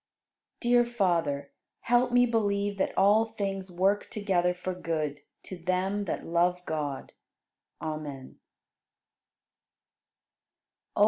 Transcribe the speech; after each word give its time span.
66. 0.63 0.71
Dear 0.87 0.93
Father, 0.95 1.51
help 1.81 2.11
me 2.11 2.25
believe 2.25 2.79
that 2.79 2.97
all 2.97 3.25
things 3.25 3.69
work 3.69 4.09
together 4.09 4.51
for 4.51 4.73
good 4.73 5.21
to 5.43 5.55
them 5.63 6.05
that 6.05 6.25
love 6.25 6.59
God. 6.65 7.11
Amen. 7.79 8.39